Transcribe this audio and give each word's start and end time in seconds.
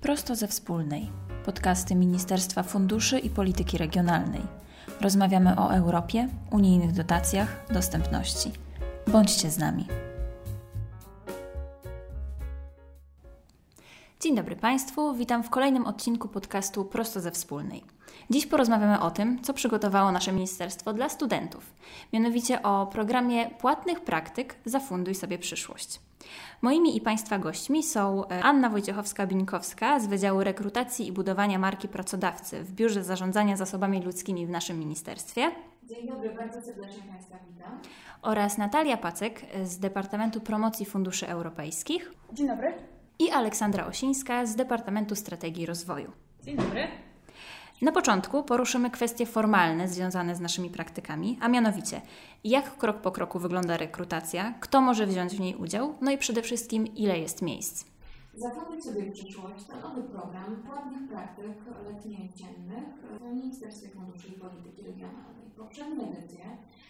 Prosto 0.00 0.36
ze 0.36 0.48
wspólnej. 0.48 1.10
Podcasty 1.44 1.94
Ministerstwa 1.94 2.62
Funduszy 2.62 3.18
i 3.18 3.30
Polityki 3.30 3.78
Regionalnej. 3.78 4.40
Rozmawiamy 5.00 5.56
o 5.58 5.74
Europie, 5.74 6.28
unijnych 6.50 6.92
dotacjach, 6.92 7.66
dostępności. 7.72 8.52
Bądźcie 9.06 9.50
z 9.50 9.58
nami. 9.58 9.86
Dzień 14.20 14.36
dobry 14.36 14.56
Państwu, 14.56 15.14
witam 15.14 15.42
w 15.42 15.50
kolejnym 15.50 15.86
odcinku 15.86 16.28
podcastu 16.28 16.84
Prosto 16.84 17.20
ze 17.20 17.30
Wspólnej. 17.30 17.84
Dziś 18.30 18.46
porozmawiamy 18.46 19.00
o 19.00 19.10
tym, 19.10 19.42
co 19.42 19.54
przygotowało 19.54 20.12
nasze 20.12 20.32
ministerstwo 20.32 20.92
dla 20.92 21.08
studentów, 21.08 21.72
mianowicie 22.12 22.62
o 22.62 22.86
programie 22.86 23.50
płatnych 23.50 24.00
praktyk 24.00 24.54
Zafunduj 24.64 25.14
sobie 25.14 25.38
przyszłość. 25.38 26.00
Moimi 26.62 26.96
i 26.96 27.00
Państwa 27.00 27.38
gośćmi 27.38 27.82
są 27.82 28.28
e, 28.28 28.42
Anna 28.42 28.70
Wojciechowska-Bińkowska 28.70 30.00
z 30.00 30.06
Wydziału 30.06 30.44
Rekrutacji 30.44 31.06
i 31.06 31.12
Budowania 31.12 31.58
Marki 31.58 31.88
Pracodawcy 31.88 32.64
w 32.64 32.72
Biurze 32.72 33.04
Zarządzania 33.04 33.56
Zasobami 33.56 34.02
Ludzkimi 34.02 34.46
w 34.46 34.50
naszym 34.50 34.78
ministerstwie. 34.78 35.50
Dzień 35.84 36.08
dobry, 36.08 36.34
bardzo 36.34 36.62
serdecznie 36.62 37.02
Państwa 37.02 37.36
witam. 37.48 37.78
Oraz 38.22 38.58
Natalia 38.58 38.96
Pacek 38.96 39.42
z 39.64 39.78
Departamentu 39.78 40.40
Promocji 40.40 40.86
Funduszy 40.86 41.28
Europejskich. 41.28 42.12
Dzień 42.32 42.48
dobry. 42.48 42.74
I 43.18 43.30
Aleksandra 43.30 43.86
Osińska 43.86 44.46
z 44.46 44.56
Departamentu 44.56 45.14
Strategii 45.16 45.66
Rozwoju. 45.66 46.12
Dzień 46.42 46.56
dobry. 46.56 47.09
Na 47.82 47.92
początku 47.92 48.42
poruszymy 48.42 48.90
kwestie 48.90 49.26
formalne 49.26 49.88
związane 49.88 50.36
z 50.36 50.40
naszymi 50.40 50.70
praktykami, 50.70 51.38
a 51.40 51.48
mianowicie 51.48 52.00
jak 52.44 52.76
krok 52.76 52.96
po 53.00 53.10
kroku 53.10 53.38
wygląda 53.38 53.76
rekrutacja, 53.76 54.54
kto 54.60 54.80
może 54.80 55.06
wziąć 55.06 55.36
w 55.36 55.40
niej 55.40 55.56
udział, 55.56 55.94
no 56.00 56.10
i 56.10 56.18
przede 56.18 56.42
wszystkim 56.42 56.86
ile 56.86 57.18
jest 57.18 57.42
miejsc. 57.42 57.84
Zafunduj 58.34 58.82
sobie 58.82 59.10
przyszłość 59.12 59.64
to 59.64 59.88
nowy 59.88 60.02
program 60.02 60.56
płatnych 60.66 61.08
praktyk 61.08 61.56
letnio-jesiennych 61.84 62.84
w 63.20 63.34
Ministerstwie 63.34 63.88
Funduszy 63.88 64.28
i 64.28 64.32
Polityki 64.32 64.82
Regionalnej. 64.82 65.50
Poprzednie 65.56 66.04
edycje 66.04 66.44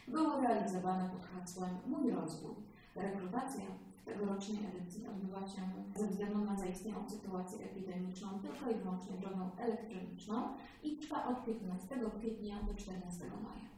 były 0.09 0.41
realizowane 0.41 1.11
pod 1.11 1.25
hasłem 1.27 1.71
Mój 1.87 2.11
rozwój. 2.11 2.55
Rekrutacja 2.97 3.65
tegorocznej 4.13 4.59
edycji 4.67 5.07
odbywa 5.07 5.47
się 5.47 5.63
ze 5.97 6.07
względu 6.07 6.39
na 6.45 6.57
zaistniałą 6.57 7.09
sytuację 7.09 7.65
epidemiczną 7.65 8.29
tylko 8.39 8.71
i 8.71 8.75
wyłącznie 8.75 9.17
drogą 9.17 9.51
elektroniczną 9.59 10.57
i 10.83 10.97
trwa 10.97 11.27
od 11.27 11.45
15 11.45 11.97
kwietnia 12.19 12.63
do 12.63 12.75
14 12.75 13.25
maja. 13.25 13.71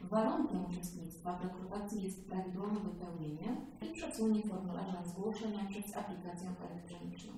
Warunkiem 0.00 0.64
uczestnictwa 0.64 1.36
w 1.36 1.42
rekrutacji 1.42 2.02
jest 2.02 2.26
prawidłowe 2.26 2.80
wypełnienie 2.80 3.56
i 3.82 3.92
przesłanie 3.92 4.42
formularza 4.42 5.04
zgłoszenia 5.04 5.64
przez 5.70 5.96
aplikację 5.96 6.48
elektroniczną. 6.70 7.32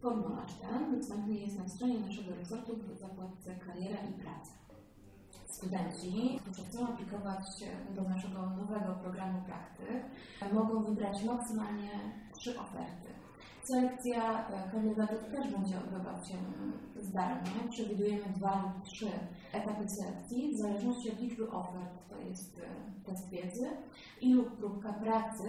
Formularz 0.00 0.54
ten 0.54 0.98
dostępny 0.98 1.34
jest 1.34 1.58
na 1.58 1.68
stronie 1.68 2.00
naszego 2.00 2.34
resortu 2.34 2.76
w 2.76 2.98
zakładce 2.98 3.56
Kariera 3.56 3.98
i 4.10 4.12
Praca. 4.12 4.61
Studenci, 5.52 6.38
którzy 6.42 6.62
chcą 6.68 6.88
aplikować 6.88 7.44
do 7.96 8.02
naszego 8.02 8.50
nowego 8.50 8.94
programu 9.02 9.42
praktyk, 9.46 10.04
mogą 10.52 10.84
wybrać 10.84 11.24
maksymalnie 11.24 11.90
trzy 12.38 12.60
oferty. 12.60 13.12
Selekcja 13.64 14.48
kandydatów 14.72 15.24
też 15.24 15.52
będzie 15.52 15.78
odbywać 15.78 16.28
się 16.28 16.36
zdalnie. 16.96 17.50
Przewidujemy 17.70 18.32
dwa 18.36 18.62
lub 18.62 18.84
trzy 18.84 19.10
etapy 19.52 19.84
selekcji 19.88 20.54
w 20.54 20.58
zależności 20.58 21.12
od 21.12 21.20
liczby 21.20 21.50
ofert, 21.50 22.08
to 22.10 22.18
jest 22.18 22.60
test 23.06 23.30
wiedzy, 23.30 23.66
ilu 24.20 24.44
próbka 24.44 24.92
pracy 24.92 25.44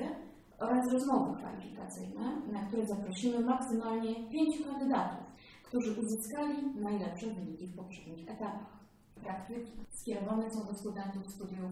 oraz 0.60 0.92
rozmowy 0.94 1.38
kwalifikacyjne, 1.38 2.42
na 2.52 2.66
które 2.66 2.86
zaprosimy 2.86 3.40
maksymalnie 3.40 4.30
pięciu 4.30 4.64
kandydatów, 4.64 5.26
którzy 5.64 6.02
uzyskali 6.02 6.76
najlepsze 6.76 7.28
wyniki 7.28 7.68
w 7.68 7.76
poprzednich 7.76 8.30
etapach. 8.30 8.83
Praktyki 9.24 9.72
skierowane 9.90 10.52
są 10.52 10.66
do 10.66 10.74
studentów 10.74 11.32
studiów 11.32 11.72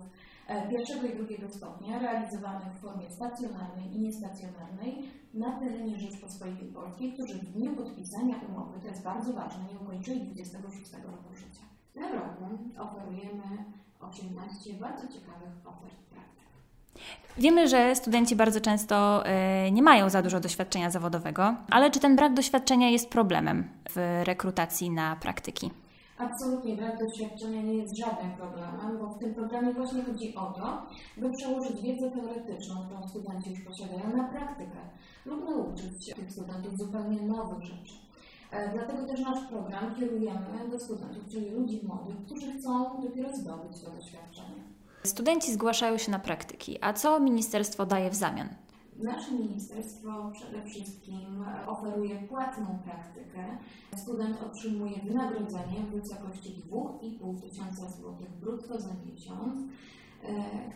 pierwszego 0.69 1.07
i 1.07 1.15
drugiego 1.15 1.49
stopnia, 1.49 1.99
realizowanych 1.99 2.73
w 2.73 2.81
formie 2.81 3.09
stacjonarnej 3.09 3.95
i 3.95 3.99
niestacjonarnej 3.99 5.03
na 5.33 5.59
terenie 5.59 5.99
Rzeczpospolitej 5.99 6.67
Polskiej, 6.67 7.13
którzy 7.13 7.33
w 7.39 7.51
dniu 7.51 7.75
podpisania 7.75 8.35
umowy, 8.49 8.79
to 8.79 8.87
jest 8.87 9.03
bardzo 9.03 9.33
ważne, 9.33 9.63
nie 9.73 9.79
ukończyli 9.79 10.21
26 10.21 10.93
roku 10.93 11.35
życia. 11.35 11.63
W 11.89 11.93
tym 11.93 12.03
roku 12.03 12.43
oferujemy 12.77 13.65
18 13.99 14.73
bardzo 14.73 15.07
ciekawych 15.07 15.53
ofert 15.65 15.95
praktyk. 16.09 16.45
Wiemy, 17.37 17.67
że 17.67 17.95
studenci 17.95 18.35
bardzo 18.35 18.61
często 18.61 19.23
y, 19.67 19.71
nie 19.71 19.81
mają 19.81 20.09
za 20.09 20.21
dużo 20.21 20.39
doświadczenia 20.39 20.91
zawodowego, 20.91 21.55
ale 21.69 21.91
czy 21.91 21.99
ten 21.99 22.15
brak 22.15 22.33
doświadczenia 22.33 22.89
jest 22.89 23.09
problemem 23.09 23.69
w 23.89 24.21
rekrutacji 24.23 24.89
na 24.89 25.15
praktyki? 25.15 25.71
Absolutnie 26.21 26.75
brak 26.75 26.99
doświadczenia 26.99 27.61
nie 27.61 27.73
jest 27.73 27.97
żadnym 27.97 28.31
problemem, 28.31 28.97
bo 28.99 29.07
w 29.07 29.19
tym 29.19 29.35
programie 29.35 29.73
właśnie 29.73 30.03
chodzi 30.03 30.35
o 30.35 30.53
to, 30.53 30.87
by 31.17 31.31
przełożyć 31.31 31.81
wiedzę 31.81 32.11
teoretyczną, 32.11 32.75
którą 32.85 33.07
studenci 33.07 33.49
już 33.49 33.61
posiadają, 33.61 34.17
na 34.17 34.23
praktykę 34.23 34.77
lub 35.25 35.49
nauczyć 35.49 36.13
tych 36.15 36.31
studentów 36.31 36.77
zupełnie 36.77 37.21
nowych 37.21 37.63
rzeczy. 37.63 37.93
Dlatego 38.73 39.07
też 39.07 39.19
nasz 39.19 39.47
program 39.49 39.95
kierujemy 39.95 40.69
do 40.71 40.79
studentów, 40.79 41.27
czyli 41.31 41.49
ludzi 41.49 41.81
młodych, 41.83 42.25
którzy 42.25 42.51
chcą 42.51 43.01
dopiero 43.01 43.35
zdobyć 43.35 43.81
to 43.81 43.91
doświadczenie. 43.91 44.63
Studenci 45.03 45.53
zgłaszają 45.53 45.97
się 45.97 46.11
na 46.11 46.19
praktyki, 46.19 46.77
a 46.81 46.93
co 46.93 47.19
ministerstwo 47.19 47.85
daje 47.85 48.09
w 48.09 48.15
zamian? 48.15 48.49
Nasze 48.95 49.31
ministerstwo 49.31 50.31
przede 50.33 50.63
wszystkim 50.63 51.45
oferuje 51.67 52.27
płatną 52.27 52.79
praktykę. 52.83 53.57
Student 53.95 54.37
otrzymuje 54.43 54.99
wynagrodzenie 55.03 55.79
w 55.79 56.01
wysokości 56.01 56.63
2,5 56.71 57.41
tysiąca 57.41 57.89
złotych 57.89 58.29
brutto 58.29 58.81
za 58.81 58.89
miesiąc. 59.05 59.71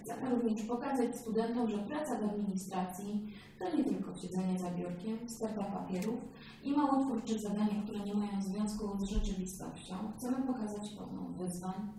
Chcemy 0.01 0.29
również 0.29 0.63
pokazać 0.63 1.15
studentom, 1.15 1.69
że 1.69 1.77
praca 1.77 2.19
w 2.19 2.23
administracji 2.23 3.33
to 3.59 3.77
nie 3.77 3.83
tylko 3.83 4.15
siedzenie 4.15 4.59
za 4.59 4.71
biurkiem, 4.71 5.29
sterta 5.29 5.63
papierów 5.63 6.19
i 6.63 6.71
małotwórcze 6.71 7.39
zadania, 7.39 7.83
które 7.83 7.99
nie 7.99 8.13
mają 8.13 8.41
związku 8.41 8.97
z 8.97 9.03
rzeczywistością. 9.03 9.95
Chcemy 10.17 10.47
pokazać 10.47 10.89
pełną 10.97 11.33
wyzwań, 11.33 11.93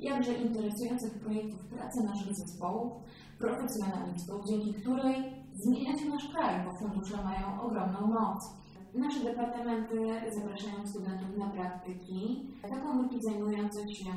jakże 0.00 0.34
interesujących 0.34 1.12
projektów 1.12 1.60
pracy 1.60 2.04
naszych 2.04 2.34
zespołów, 2.34 2.92
profesjonalistów, 3.42 4.44
dzięki 4.48 4.74
której 4.74 5.16
zmienia 5.54 5.98
się 5.98 6.08
nasz 6.08 6.28
kraj, 6.28 6.64
bo 6.64 6.70
fundusze 6.78 7.16
mają 7.24 7.62
ogromną 7.62 8.00
moc. 8.06 8.40
Nasze 8.94 9.20
departamenty 9.24 9.96
zapraszają 10.36 10.86
studentów 10.86 11.38
na 11.38 11.50
praktyki, 11.50 12.48
taką 12.62 13.08
zajmujące 13.20 13.94
się 13.94 14.10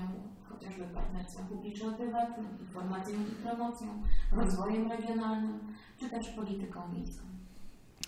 chociażby 0.49 0.83
partnerstwem 0.83 1.47
publiczno-prywatnym, 1.47 2.47
informacją 2.61 3.15
i 3.19 3.43
promocją, 3.43 3.87
rozwojem 4.31 4.91
regionalnym, 4.91 5.59
czy 5.97 6.09
też 6.09 6.29
polityką 6.29 6.79
miejską. 6.93 7.34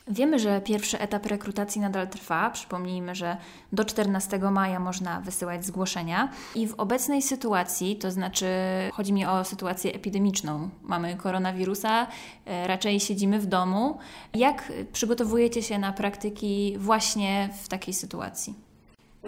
Wiemy, 0.09 0.39
że 0.39 0.61
pierwszy 0.61 0.99
etap 0.99 1.25
rekrutacji 1.25 1.81
nadal 1.81 2.07
trwa. 2.07 2.49
Przypomnijmy, 2.49 3.15
że 3.15 3.37
do 3.71 3.85
14 3.85 4.39
maja 4.39 4.79
można 4.79 5.21
wysyłać 5.21 5.65
zgłoszenia. 5.65 6.29
I 6.55 6.67
w 6.67 6.73
obecnej 6.73 7.21
sytuacji, 7.21 7.95
to 7.95 8.11
znaczy 8.11 8.45
chodzi 8.93 9.13
mi 9.13 9.25
o 9.25 9.43
sytuację 9.43 9.93
epidemiczną, 9.93 10.69
mamy 10.83 11.15
koronawirusa, 11.15 12.07
raczej 12.45 12.99
siedzimy 12.99 13.39
w 13.39 13.45
domu. 13.45 13.97
Jak 14.33 14.71
przygotowujecie 14.93 15.63
się 15.63 15.79
na 15.79 15.93
praktyki 15.93 16.75
właśnie 16.79 17.49
w 17.63 17.67
takiej 17.67 17.93
sytuacji? 17.93 18.66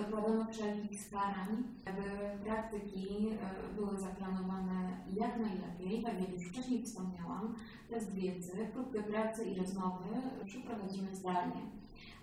Dokładamy 0.01 0.53
wszelkich 0.53 1.01
starań, 1.01 1.63
aby 1.85 2.01
praktyki 2.43 3.29
były 3.75 3.99
zaplanowane 3.99 4.97
jak 5.13 5.39
najlepiej. 5.39 6.03
Tak 6.03 6.21
jak 6.21 6.33
już 6.33 6.43
wcześniej 6.43 6.83
wspomniałam, 6.83 7.55
test 7.89 8.13
wiedzy, 8.13 8.51
próbkę 8.73 9.03
pracy 9.03 9.45
i 9.45 9.55
rozmowy 9.55 10.05
przeprowadzimy 10.45 11.15
zdalnie. 11.15 11.61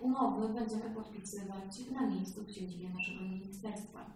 Umowy 0.01 0.49
będziemy 0.49 0.95
podpisywać 0.95 1.91
na 1.93 2.07
miejscu 2.07 2.45
w 2.45 2.51
siedzibie 2.51 2.91
naszego 2.91 3.23
ministerstwa. 3.23 4.07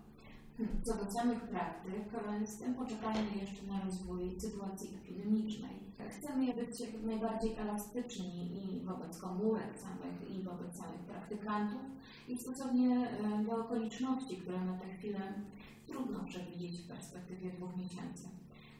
Co 0.83 1.05
do 1.05 1.11
samych 1.11 1.41
praktyk, 1.41 2.05
z 2.45 2.59
tym 2.59 2.75
poczekajmy 2.75 3.31
jeszcze 3.41 3.67
na 3.67 3.85
rozwój 3.85 4.41
sytuacji 4.41 4.91
epidemicznej. 4.95 5.90
Chcemy 6.09 6.55
być 6.55 6.81
jak 6.81 7.03
najbardziej 7.03 7.57
elastyczni 7.57 8.51
i 8.63 8.81
wobec 8.85 9.19
komórek 9.19 9.79
samych, 9.79 10.31
i 10.31 10.43
wobec 10.43 10.77
samych 10.77 11.01
praktykantów, 11.01 11.83
i 12.29 12.39
stosownie 12.39 13.09
do 13.47 13.57
okoliczności, 13.57 14.37
które 14.37 14.65
na 14.65 14.79
tę 14.79 14.87
chwilę 14.99 15.21
trudno 15.87 16.25
przewidzieć 16.25 16.81
w 16.81 16.89
perspektywie 16.89 17.51
dwóch 17.51 17.77
miesięcy. 17.77 18.29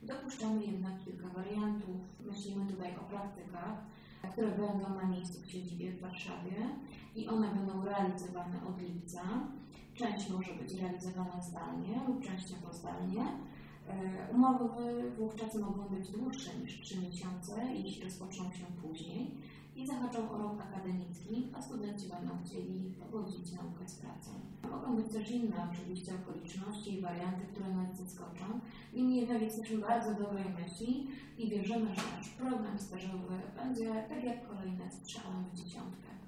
Dopuszczamy 0.03 0.65
jednak 0.65 1.05
kilka 1.05 1.29
wariantów. 1.29 1.97
Myślimy 2.21 2.73
tutaj 2.73 2.97
o 2.97 3.01
praktykach, 3.01 3.85
które 4.33 4.49
będą 4.49 4.95
na 4.95 5.05
miejscu 5.05 5.41
w 5.41 5.51
siedzibie 5.51 5.93
w 5.93 6.01
Warszawie 6.01 6.57
i 7.17 7.29
one 7.29 7.55
będą 7.55 7.85
realizowane 7.85 8.67
od 8.69 8.83
lipca. 8.83 9.23
Część 9.95 10.31
może 10.31 10.55
być 10.55 10.73
realizowana 10.73 11.43
zdalnie 11.43 12.01
lub 12.09 12.25
częściowo 12.25 12.73
zdalnie. 12.73 13.27
Umowy 14.35 14.65
wówczas 15.19 15.55
mogą 15.55 15.83
być 15.83 16.11
dłuższe 16.11 16.51
niż 16.59 16.81
3 16.81 17.01
miesiące, 17.01 17.53
jeśli 17.75 18.05
rozpoczną 18.05 18.45
się 18.53 18.65
później 18.83 19.35
i 19.77 19.87
zahaczą 19.87 20.31
o 20.31 20.39
rok 20.39 20.61
akademicki, 20.61 21.49
a 21.55 21.63
studenci 21.63 22.09
będą 22.09 22.31
chcieli 22.45 22.95
pogodzić 23.01 23.53
naukę 23.53 23.89
z 23.89 23.95
pracą. 23.95 24.31
Mogą 24.71 24.97
być 24.97 25.13
też 25.13 25.31
inne 25.31 25.69
oczywiście 25.73 26.13
okoliczności 26.15 26.95
i 26.95 27.01
warianty, 27.01 27.47
które 27.53 27.75
nas 27.75 27.97
zaskoczą. 27.97 28.61
Niemniej 28.95 29.21
jednak 29.21 29.43
jesteśmy 29.43 29.79
bardzo 29.79 30.15
dobrej 30.15 30.45
myśli 30.63 31.07
i 31.39 31.51
wierzymy, 31.51 31.95
że 31.95 32.03
nasz 32.17 32.29
program 32.29 32.79
stażowy 32.79 33.35
będzie 33.57 34.05
tak 34.09 34.25
jak 34.25 34.49
kolejne 34.49 34.91
strzałem 34.91 35.45
w 35.53 35.55
dziesiątkę. 35.55 36.20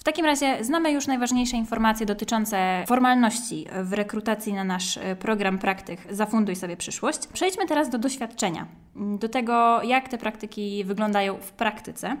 W 0.00 0.04
takim 0.04 0.24
razie 0.24 0.64
znamy 0.64 0.92
już 0.92 1.06
najważniejsze 1.06 1.56
informacje 1.56 2.06
dotyczące 2.06 2.84
formalności 2.86 3.66
w 3.82 3.92
rekrutacji 3.92 4.52
na 4.52 4.64
nasz 4.64 4.96
e, 4.96 5.16
program 5.16 5.58
praktyk 5.58 6.00
Zafunduj 6.10 6.56
sobie 6.56 6.76
przyszłość. 6.76 7.26
Przejdźmy 7.26 7.66
teraz 7.66 7.90
do 7.90 7.98
doświadczenia, 7.98 8.66
do 8.96 9.28
tego, 9.28 9.82
jak 9.82 10.08
te 10.08 10.18
praktyki 10.18 10.84
wyglądają 10.84 11.36
w 11.36 11.52
praktyce. 11.52 12.16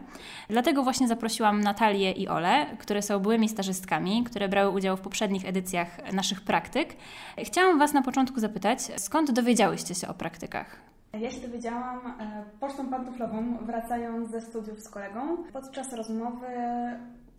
Dlatego 0.48 0.82
właśnie 0.82 1.08
zaprosiłam 1.08 1.60
Natalię 1.60 2.12
i 2.12 2.28
Ole, 2.28 2.66
które 2.78 3.02
są 3.02 3.18
byłymi 3.18 3.48
stażystkami, 3.48 4.24
które 4.24 4.48
brały 4.48 4.70
udział 4.70 4.96
w 4.96 5.00
poprzednich 5.00 5.48
edycjach 5.48 6.12
naszych 6.12 6.40
praktyk. 6.40 6.96
Chciałam 7.38 7.78
Was 7.78 7.92
na 7.92 8.02
początku 8.02 8.40
zapytać, 8.40 8.80
skąd 8.96 9.30
dowiedziałyście 9.30 9.94
się 9.94 10.08
o 10.08 10.14
praktykach? 10.14 10.90
Ja 11.12 11.30
się 11.30 11.40
dowiedziałam 11.40 11.98
e, 12.06 12.44
pocztą 12.60 12.90
pantoflową, 12.90 13.58
wracając 13.62 14.30
ze 14.30 14.40
studiów 14.40 14.80
z 14.80 14.88
kolegą. 14.88 15.36
Podczas 15.52 15.92
rozmowy 15.92 16.46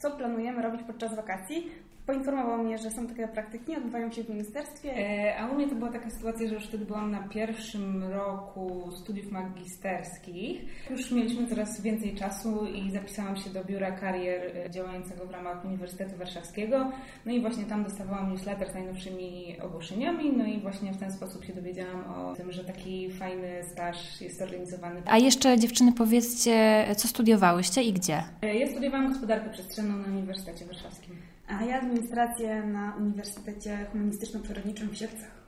co 0.02 0.12
planujemy 0.12 0.62
robić 0.62 0.82
podczas 0.84 1.16
wakacji. 1.16 1.72
Poinformował 2.12 2.64
mnie, 2.64 2.78
że 2.78 2.92
są 2.92 3.08
takie 3.08 3.28
praktyki, 3.28 3.76
odbywają 3.76 4.12
się 4.12 4.24
w 4.24 4.30
ministerstwie. 4.30 4.94
E, 4.98 5.38
a 5.38 5.48
u 5.48 5.56
mnie 5.56 5.70
to 5.70 5.76
była 5.76 5.92
taka 5.92 6.10
sytuacja, 6.10 6.48
że 6.48 6.56
już 6.56 6.68
wtedy 6.68 6.86
byłam 6.86 7.12
na 7.12 7.24
pierwszym 7.24 8.04
roku 8.04 8.92
studiów 8.92 9.32
magisterskich. 9.32 10.62
Już 10.90 11.12
mieliśmy 11.12 11.48
coraz 11.48 11.82
więcej 11.82 12.16
czasu 12.16 12.66
i 12.66 12.92
zapisałam 12.92 13.38
się 13.38 13.50
do 13.50 13.64
biura 13.64 13.92
karier 13.92 14.58
e, 14.58 14.70
działającego 14.70 15.26
w 15.26 15.32
ramach 15.32 15.66
Uniwersytetu 15.66 16.18
Warszawskiego. 16.18 16.92
No 17.26 17.32
i 17.32 17.42
właśnie 17.42 17.66
tam 17.66 17.84
dostawałam 17.84 18.32
newsletter 18.32 18.72
z 18.72 18.74
najnowszymi 18.74 19.58
ogłoszeniami. 19.62 20.34
No 20.38 20.46
i 20.46 20.60
właśnie 20.60 20.94
w 20.94 20.98
ten 20.98 21.12
sposób 21.12 21.46
się 21.46 21.54
dowiedziałam 21.54 22.14
o 22.14 22.36
tym, 22.36 22.52
że 22.52 22.64
taki 22.64 23.12
fajny 23.12 23.64
staż 23.64 24.22
jest 24.22 24.42
organizowany. 24.42 25.02
A 25.06 25.18
jeszcze 25.18 25.60
dziewczyny 25.60 25.94
powiedzcie, 25.94 26.86
co 26.98 27.08
studiowałyście 27.08 27.84
i 27.84 27.94
gdzie? 27.94 28.24
E, 28.42 28.56
ja 28.56 28.68
studiowałam 28.68 29.10
gospodarkę 29.10 29.50
przestrzenną 29.50 29.98
na 29.98 30.08
Uniwersytecie 30.08 30.66
Warszawskim 30.66 31.31
a 31.60 31.64
ja 31.64 31.78
administrację 31.78 32.64
na 32.64 32.94
Uniwersytecie 33.00 33.86
Humanistyczno-Przyrodniczym 33.94 34.90
w 34.90 34.98
Siedlcach. 34.98 35.42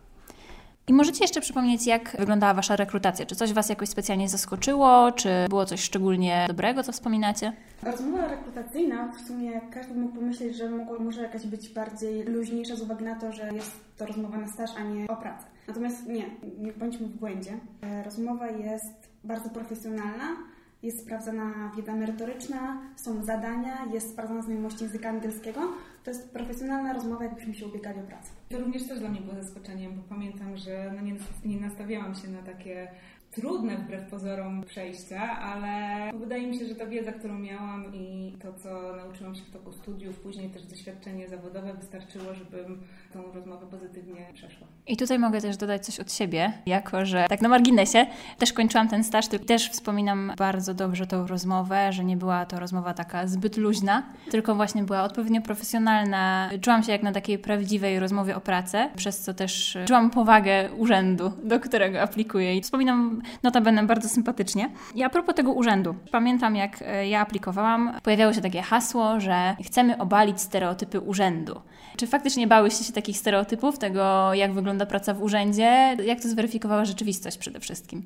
I 0.88 0.94
możecie 0.94 1.24
jeszcze 1.24 1.42
przypomnieć, 1.42 1.88
jak 1.88 2.16
wyglądała 2.20 2.54
Wasza 2.54 2.76
rekrutacja? 2.76 3.26
Czy 3.26 3.36
coś 3.36 3.54
Was 3.54 3.70
jakoś 3.70 3.90
specjalnie 3.90 4.30
zaskoczyło? 4.30 5.12
Czy 5.12 5.30
było 5.50 5.66
coś 5.66 5.82
szczególnie 5.82 6.46
dobrego, 6.48 6.84
co 6.84 6.92
wspominacie? 6.92 7.54
Rozmowa 7.84 8.28
rekrutacyjna 8.28 9.12
w 9.12 9.28
sumie 9.28 9.62
każdy 9.74 9.94
mógł 9.94 10.16
pomyśleć, 10.16 10.58
że 10.58 10.70
mogło, 10.70 11.00
może 11.00 11.22
jakaś 11.22 11.48
być 11.48 11.70
bardziej 11.70 12.24
luźniejsza 12.24 12.76
z 12.76 12.82
uwagi 12.82 13.06
na 13.06 13.16
to, 13.16 13.32
że 13.32 13.50
jest 13.54 13.72
to 13.98 14.06
rozmowa 14.06 14.38
na 14.38 14.48
staż, 14.48 14.70
a 14.78 14.84
nie 14.84 15.08
o 15.08 15.16
pracę. 15.16 15.46
Natomiast 15.68 16.08
nie, 16.08 16.26
nie 16.58 16.74
bądźmy 16.74 17.08
w 17.08 17.18
błędzie. 17.18 17.52
E, 17.82 18.04
rozmowa 18.04 18.48
jest 18.48 19.10
bardzo 19.24 19.50
profesjonalna 19.50 20.36
jest 20.84 21.00
sprawdzana 21.00 21.72
wiedza 21.78 21.96
merytoryczna, 21.96 22.82
są 22.96 23.24
zadania, 23.24 23.86
jest 23.94 24.12
sprawdzana 24.12 24.42
znajomość 24.42 24.82
języka 24.82 25.10
angielskiego. 25.10 25.62
To 26.04 26.12
jest 26.12 26.34
profesjonalna 26.34 26.94
rozmowa, 26.94 27.24
jakbyśmy 27.24 27.54
się 27.54 27.66
ubiegali 27.66 28.00
o 28.00 28.04
pracę. 28.04 28.30
To 28.50 28.60
również 28.60 28.88
też 28.88 29.00
dla 29.00 29.10
mnie 29.10 29.22
było 29.22 29.44
zaskoczeniem, 29.44 29.96
bo 29.96 30.02
pamiętam, 30.10 30.58
że 30.58 30.92
no 30.96 31.02
nie, 31.02 31.16
nie 31.46 31.62
nastawiałam 31.62 32.16
się 32.16 32.28
na 32.28 32.42
takie 32.42 32.88
trudne 33.36 33.78
wbrew 33.78 34.10
pozorom 34.10 34.64
przejścia, 34.64 35.40
ale 35.40 36.12
wydaje 36.20 36.48
mi 36.48 36.58
się, 36.60 36.66
że 36.66 36.76
ta 36.76 36.86
wiedza, 36.86 37.12
którą 37.12 37.40
miałam 37.40 37.96
i 37.96 38.34
to, 38.42 38.54
co 38.54 38.96
nauczyłam 38.96 39.36
się 39.36 39.42
w 39.42 39.52
toku 39.52 39.72
studiów, 39.72 40.20
później 40.20 40.50
też 40.50 40.64
doświadczenie 40.64 41.30
zawodowe 41.30 41.74
wystarczyło, 41.74 42.34
żebym 42.34 42.82
tą 43.14 43.32
rozmowę 43.34 43.66
pozytywnie 43.72 44.26
przeszła. 44.34 44.68
I 44.88 44.98
tutaj 44.98 45.20
mogę 45.20 45.42
też 45.42 45.58
dodać 45.58 45.86
coś 45.86 46.00
od 46.00 46.14
siebie, 46.14 46.54
jako 46.66 47.06
że 47.06 47.26
tak 47.30 47.42
na 47.42 47.50
marginesie 47.50 48.06
też 48.38 48.54
kończyłam 48.54 48.88
ten 48.88 49.04
staż, 49.04 49.28
tylko 49.28 49.46
też 49.46 49.70
wspominam 49.70 50.32
bardzo 50.38 50.74
dobrze 50.74 51.08
tą 51.08 51.28
rozmowę, 51.28 51.94
że 51.94 52.04
nie 52.04 52.18
była 52.18 52.46
to 52.46 52.60
rozmowa 52.60 52.94
taka 52.94 53.28
zbyt 53.28 53.58
luźna, 53.58 54.04
tylko 54.32 54.56
właśnie 54.56 54.84
była 54.84 55.04
odpowiednio 55.04 55.42
profesjonalna. 55.42 56.50
Czułam 56.62 56.84
się 56.84 56.92
jak 56.92 57.04
na 57.04 57.12
takiej 57.12 57.40
prawdziwej 57.40 58.00
rozmowie 58.00 58.36
o 58.36 58.42
pracę, 58.42 58.90
przez 58.96 59.20
co 59.20 59.34
też 59.34 59.78
czułam 59.88 60.10
powagę 60.10 60.70
urzędu, 60.78 61.32
do 61.44 61.60
którego 61.60 62.02
aplikuję. 62.02 62.58
I 62.58 62.62
wspominam 62.62 63.23
notabene 63.44 63.84
bardzo 63.84 64.10
sympatycznie. 64.10 64.70
I 64.96 65.04
a 65.04 65.10
propos 65.10 65.36
tego 65.36 65.52
urzędu, 65.52 65.96
pamiętam 66.12 66.56
jak 66.56 66.82
e, 66.82 67.08
ja 67.08 67.20
aplikowałam, 67.20 67.94
pojawiało 68.04 68.34
się 68.34 68.42
takie 68.42 68.62
hasło, 68.62 69.20
że 69.20 69.56
chcemy 69.66 69.98
obalić 69.98 70.42
stereotypy 70.42 71.00
urzędu. 71.00 71.62
Czy 71.98 72.08
faktycznie 72.08 72.48
bałyście 72.48 72.84
się 72.84 72.94
takich 72.94 73.18
stereotypów, 73.18 73.80
tego 73.80 74.34
jak 74.34 74.54
wygląda 74.54 74.86
praca 74.86 75.14
w 75.14 75.24
urzędzie? 75.24 75.98
Jak 76.06 76.22
to 76.22 76.28
zweryfikowała 76.28 76.86
rzeczywistość 76.86 77.38
przede 77.38 77.60
wszystkim? 77.60 78.04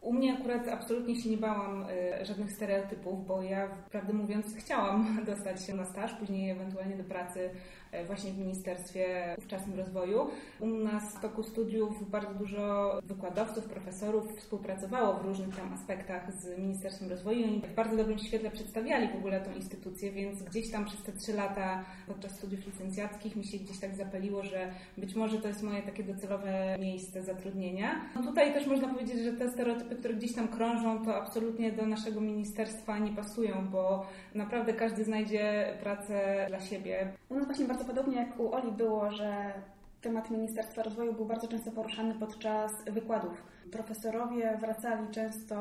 U 0.00 0.12
mnie 0.12 0.34
akurat 0.34 0.68
absolutnie 0.68 1.16
się 1.16 1.30
nie 1.30 1.36
bałam 1.36 1.82
y, 2.22 2.24
żadnych 2.24 2.52
stereotypów, 2.52 3.26
bo 3.26 3.42
ja, 3.42 3.68
prawdę 3.90 4.12
mówiąc, 4.12 4.46
chciałam 4.58 5.18
dostać 5.26 5.66
się 5.66 5.74
na 5.74 5.84
staż, 5.84 6.12
później 6.12 6.50
ewentualnie 6.50 6.96
do 6.96 7.04
pracy 7.04 7.50
E, 7.83 7.83
właśnie 8.06 8.32
w 8.32 8.38
Ministerstwie 8.38 9.34
Ówczesnym 9.38 9.78
Rozwoju. 9.78 10.26
U 10.60 10.66
nas 10.66 11.14
w 11.14 11.20
toku 11.20 11.42
studiów 11.42 12.10
bardzo 12.10 12.34
dużo 12.34 12.98
wykładowców, 13.04 13.64
profesorów 13.64 14.38
współpracowało 14.38 15.14
w 15.14 15.24
różnych 15.24 15.56
tam 15.56 15.72
aspektach 15.72 16.32
z 16.32 16.58
Ministerstwem 16.58 17.10
Rozwoju 17.10 17.40
i 17.40 17.60
w 17.60 17.74
bardzo 17.74 17.96
dobrym 17.96 18.18
świetle 18.18 18.50
przedstawiali 18.50 19.08
w 19.08 19.16
ogóle 19.16 19.40
tą 19.40 19.54
instytucję, 19.54 20.12
więc 20.12 20.42
gdzieś 20.42 20.70
tam 20.70 20.84
przez 20.84 21.02
te 21.02 21.12
trzy 21.12 21.32
lata 21.32 21.84
podczas 22.06 22.36
studiów 22.36 22.66
licencjackich 22.66 23.36
mi 23.36 23.44
się 23.44 23.58
gdzieś 23.58 23.80
tak 23.80 23.94
zapaliło, 23.94 24.42
że 24.42 24.72
być 24.98 25.14
może 25.14 25.38
to 25.38 25.48
jest 25.48 25.62
moje 25.62 25.82
takie 25.82 26.02
docelowe 26.04 26.76
miejsce 26.80 27.22
zatrudnienia. 27.22 28.00
No 28.14 28.22
tutaj 28.22 28.52
też 28.52 28.66
można 28.66 28.88
powiedzieć, 28.88 29.18
że 29.18 29.32
te 29.32 29.50
stereotypy, 29.50 29.96
które 29.96 30.14
gdzieś 30.14 30.34
tam 30.34 30.48
krążą, 30.48 31.04
to 31.04 31.16
absolutnie 31.16 31.72
do 31.72 31.86
naszego 31.86 32.20
ministerstwa 32.20 32.98
nie 32.98 33.12
pasują, 33.12 33.68
bo 33.72 34.06
naprawdę 34.34 34.72
każdy 34.72 35.04
znajdzie 35.04 35.74
pracę 35.80 36.44
dla 36.48 36.60
siebie. 36.60 37.12
U 37.28 37.34
nas 37.34 37.46
właśnie 37.46 37.64
bardzo 37.64 37.83
podobnie 37.84 38.16
jak 38.16 38.40
u 38.40 38.52
Oli 38.52 38.72
było, 38.72 39.10
że 39.10 39.52
temat 40.00 40.30
Ministerstwa 40.30 40.82
Rozwoju 40.82 41.12
był 41.12 41.24
bardzo 41.24 41.48
często 41.48 41.70
poruszany 41.70 42.14
podczas 42.14 42.72
wykładów. 42.84 43.42
Profesorowie 43.72 44.58
wracali 44.60 45.08
często 45.10 45.54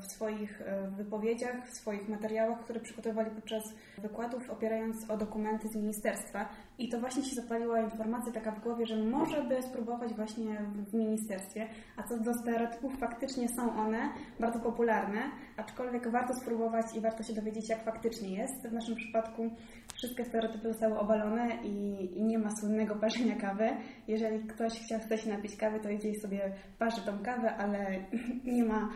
w 0.00 0.06
swoich 0.06 0.60
e, 0.60 0.90
wypowiedziach, 0.90 1.68
w 1.68 1.74
swoich 1.74 2.08
materiałach, 2.08 2.60
które 2.60 2.80
przygotowywali 2.80 3.30
podczas 3.30 3.74
wykładów, 3.98 4.50
opierając 4.50 5.10
o 5.10 5.16
dokumenty 5.16 5.68
z 5.68 5.76
ministerstwa. 5.76 6.48
I 6.82 6.88
to 6.88 7.00
właśnie 7.00 7.24
się 7.24 7.34
zapaliła 7.34 7.80
informacja 7.80 8.32
taka 8.32 8.52
w 8.52 8.60
głowie, 8.60 8.86
że 8.86 8.96
może 8.96 9.44
by 9.44 9.62
spróbować 9.62 10.14
właśnie 10.14 10.58
w 10.86 10.94
ministerstwie. 10.94 11.68
A 11.96 12.02
co 12.02 12.18
do 12.18 12.34
stereotypów, 12.34 12.98
faktycznie 12.98 13.46
są 13.48 13.76
one 13.76 14.12
bardzo 14.40 14.60
popularne, 14.60 15.20
aczkolwiek 15.56 16.10
warto 16.10 16.34
spróbować 16.34 16.86
i 16.96 17.00
warto 17.00 17.22
się 17.22 17.32
dowiedzieć, 17.32 17.68
jak 17.68 17.84
faktycznie 17.84 18.28
jest. 18.28 18.68
W 18.68 18.72
naszym 18.72 18.96
przypadku 18.96 19.50
wszystkie 19.94 20.24
stereotypy 20.24 20.68
zostały 20.68 20.98
obalone 20.98 21.48
i, 21.64 22.18
i, 22.18 22.22
nie 22.22 22.38
ma 22.38 22.50
słynnego 22.60 22.94
parzenia 22.94 23.36
kawy. 23.36 23.70
Jeżeli 24.08 24.46
ktoś 24.46 24.72
chciał, 24.80 25.00
chce 25.00 25.18
się 25.18 25.30
napić 25.30 25.56
kawy, 25.56 25.80
to 25.80 25.90
idzie 25.90 26.10
i 26.10 26.20
sobie 26.20 26.52
parzy 26.78 27.02
tą 27.06 27.18
kawę, 27.18 27.56
ale 27.56 28.04
nie 28.56 28.64
ma 28.64 28.88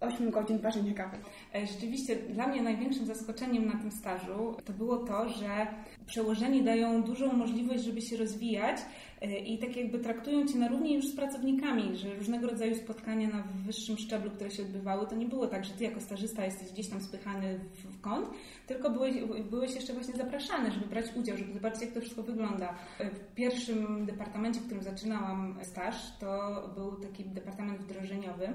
8 0.00 0.30
godzin 0.30 0.58
parzenia 0.58 0.94
kawy. 0.94 1.16
E, 1.54 1.66
rzeczywiście 1.66 2.16
dla 2.16 2.46
mnie 2.46 2.62
największym 2.62 3.06
zaskoczeniem 3.06 3.66
na 3.66 3.80
tym 3.80 3.92
stażu 3.92 4.56
to 4.64 4.72
było 4.72 4.96
to, 4.96 5.28
że 5.28 5.66
przełożeni 6.06 6.62
dają 6.62 7.02
dużą 7.02 7.32
możliwość, 7.32 7.84
żeby 7.84 8.02
się 8.02 8.16
rozwijać 8.16 8.76
i 9.26 9.58
tak 9.58 9.76
jakby 9.76 9.98
traktują 9.98 10.46
Cię 10.46 10.58
na 10.58 10.68
równi 10.68 10.94
już 10.94 11.08
z 11.08 11.16
pracownikami, 11.16 11.96
że 11.96 12.14
różnego 12.14 12.46
rodzaju 12.46 12.74
spotkania 12.74 13.28
na 13.28 13.44
wyższym 13.66 13.98
szczeblu, 13.98 14.30
które 14.30 14.50
się 14.50 14.62
odbywały, 14.62 15.06
to 15.06 15.16
nie 15.16 15.26
było 15.26 15.46
tak, 15.46 15.64
że 15.64 15.72
Ty 15.72 15.84
jako 15.84 16.00
stażysta 16.00 16.44
jesteś 16.44 16.72
gdzieś 16.72 16.88
tam 16.88 17.00
spychany 17.00 17.60
w 17.74 18.00
kąt, 18.00 18.30
tylko 18.66 18.90
byłeś, 18.90 19.14
byłeś 19.50 19.74
jeszcze 19.74 19.92
właśnie 19.92 20.14
zapraszany, 20.14 20.70
żeby 20.70 20.86
brać 20.86 21.06
udział, 21.16 21.36
żeby 21.36 21.52
zobaczyć, 21.52 21.82
jak 21.82 21.92
to 21.92 22.00
wszystko 22.00 22.22
wygląda. 22.22 22.74
E, 22.98 23.10
w 23.10 23.34
pierwszym 23.34 24.06
departamencie, 24.06 24.60
w 24.60 24.64
którym 24.64 24.82
zaczynałam 24.82 25.58
staż, 25.62 26.18
to 26.18 26.62
był 26.74 26.92
taki 26.92 27.24
departament 27.24 27.80
wdrożeniowy 27.80 28.48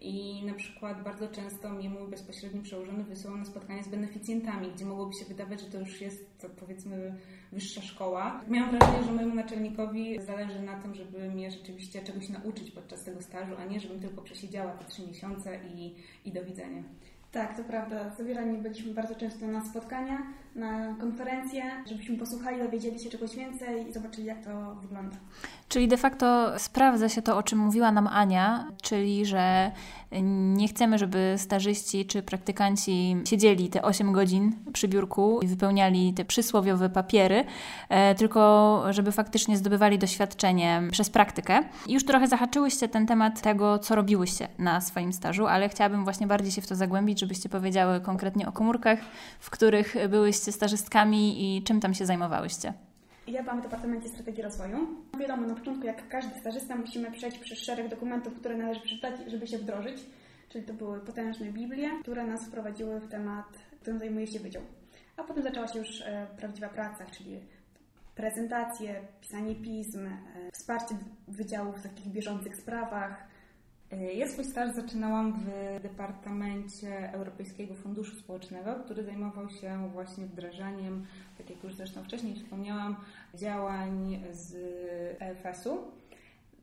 i 0.00 0.42
na 0.46 0.54
przykład 0.54 1.04
bardzo 1.04 1.28
często 1.28 1.70
mnie 1.70 1.90
mój 1.90 2.08
bezpośredni 2.08 2.60
przełożony 2.60 3.04
wysyłał 3.04 3.36
na 3.36 3.44
spotkania 3.44 3.82
z 3.82 3.88
beneficjentami, 3.88 4.72
gdzie 4.74 4.84
mogłoby 4.84 5.12
się 5.14 5.24
wydawać, 5.24 5.60
że 5.60 5.66
to 5.66 5.78
już 5.78 6.00
jest 6.00 6.46
powiedzmy 6.60 7.14
wyższa 7.52 7.82
szkoła. 7.82 8.44
Miałam 8.48 8.70
wrażenie, 8.70 9.04
że 9.04 9.12
mojemu 9.12 9.34
naczelnikowi 9.34 10.07
zależy 10.26 10.60
na 10.60 10.80
tym, 10.80 10.94
żeby 10.94 11.30
mnie 11.30 11.50
rzeczywiście 11.50 12.02
czegoś 12.02 12.28
nauczyć 12.28 12.70
podczas 12.70 13.04
tego 13.04 13.22
stażu, 13.22 13.52
a 13.58 13.64
nie 13.64 13.80
żebym 13.80 14.00
tylko 14.00 14.22
przesiedziała 14.22 14.72
te 14.72 14.84
trzy 14.84 15.06
miesiące 15.06 15.58
i, 15.74 15.94
i 16.24 16.32
do 16.32 16.44
widzenia. 16.44 16.82
Tak, 17.32 17.56
to 17.56 17.64
prawda. 17.64 18.10
Zabierani 18.10 18.58
byliśmy 18.58 18.94
bardzo 18.94 19.14
często 19.14 19.46
na 19.46 19.64
spotkania, 19.64 20.26
na 20.54 20.94
konferencję, 21.00 21.62
żebyśmy 21.86 22.18
posłuchali, 22.18 22.58
dowiedzieli 22.58 22.98
się 22.98 23.10
czegoś 23.10 23.36
więcej 23.36 23.88
i 23.88 23.92
zobaczyli, 23.92 24.26
jak 24.26 24.44
to 24.44 24.74
wygląda. 24.74 25.16
Czyli 25.68 25.88
de 25.88 25.96
facto 25.96 26.58
sprawdza 26.58 27.08
się 27.08 27.22
to, 27.22 27.36
o 27.36 27.42
czym 27.42 27.58
mówiła 27.58 27.92
nam 27.92 28.06
Ania, 28.06 28.66
czyli 28.82 29.26
że 29.26 29.72
nie 30.56 30.68
chcemy, 30.68 30.98
żeby 30.98 31.34
stażyści 31.36 32.06
czy 32.06 32.22
praktykanci 32.22 33.16
siedzieli 33.24 33.68
te 33.68 33.82
8 33.82 34.12
godzin 34.12 34.52
przy 34.72 34.88
biurku 34.88 35.40
i 35.42 35.46
wypełniali 35.46 36.14
te 36.14 36.24
przysłowiowe 36.24 36.90
papiery, 36.90 37.44
e, 37.88 38.14
tylko 38.14 38.82
żeby 38.90 39.12
faktycznie 39.12 39.56
zdobywali 39.56 39.98
doświadczenie 39.98 40.82
przez 40.90 41.10
praktykę. 41.10 41.60
Już 41.88 42.04
trochę 42.04 42.26
zahaczyłyście 42.26 42.88
ten 42.88 43.06
temat 43.06 43.40
tego, 43.40 43.78
co 43.78 43.94
robiłyście 43.94 44.48
na 44.58 44.80
swoim 44.80 45.12
stażu, 45.12 45.46
ale 45.46 45.68
chciałabym 45.68 46.04
właśnie 46.04 46.26
bardziej 46.26 46.52
się 46.52 46.62
w 46.62 46.66
to 46.66 46.74
zagłębić, 46.74 47.20
żebyście 47.20 47.48
powiedziały 47.48 48.00
konkretnie 48.00 48.48
o 48.48 48.52
komórkach, 48.52 48.98
w 49.40 49.50
których 49.50 49.96
byłyście 50.08 50.37
stażystkami 50.42 51.56
i 51.56 51.62
czym 51.62 51.80
tam 51.80 51.94
się 51.94 52.06
zajmowałyście. 52.06 52.72
Ja 53.26 53.42
byłam 53.42 53.60
w 53.60 53.62
Departamencie 53.62 54.08
Strategii 54.08 54.42
Rozwoju. 54.42 54.78
Wiadomo, 55.18 55.46
na 55.46 55.54
początku, 55.54 55.86
jak 55.86 56.08
każdy 56.08 56.40
stażysta, 56.40 56.76
musimy 56.76 57.10
przejść 57.10 57.38
przez 57.38 57.58
szereg 57.58 57.88
dokumentów, 57.88 58.34
które 58.34 58.56
należy 58.56 58.80
przeczytać, 58.80 59.14
żeby 59.26 59.46
się 59.46 59.58
wdrożyć. 59.58 59.96
Czyli 60.48 60.64
to 60.64 60.74
były 60.74 61.00
potężne 61.00 61.46
Biblie, 61.46 61.90
które 62.02 62.24
nas 62.24 62.46
wprowadziły 62.46 63.00
w 63.00 63.08
temat, 63.08 63.46
którym 63.80 63.98
zajmuje 63.98 64.26
się 64.26 64.40
wydział. 64.40 64.62
A 65.16 65.24
potem 65.24 65.42
zaczęła 65.42 65.68
się 65.68 65.78
już 65.78 66.00
e, 66.00 66.26
prawdziwa 66.36 66.68
praca, 66.68 67.06
czyli 67.06 67.40
prezentacje, 68.14 69.00
pisanie 69.20 69.54
pism, 69.54 70.06
e, 70.06 70.10
wsparcie 70.52 70.94
wydziałów 71.28 71.78
w 71.78 71.82
takich 71.82 72.06
bieżących 72.06 72.56
sprawach, 72.56 73.28
ja 74.14 74.28
swój 74.28 74.44
staż 74.44 74.74
zaczynałam 74.74 75.32
w 75.32 75.82
Departamencie 75.82 77.12
Europejskiego 77.12 77.74
Funduszu 77.74 78.16
Społecznego, 78.16 78.74
który 78.84 79.04
zajmował 79.04 79.50
się 79.50 79.90
właśnie 79.92 80.26
wdrażaniem, 80.26 81.06
tak 81.38 81.50
jak 81.50 81.64
już 81.64 81.74
zresztą 81.74 82.04
wcześniej 82.04 82.34
wspomniałam, 82.34 82.96
działań 83.34 84.22
z 84.32 84.56
EFS-u. 85.20 85.78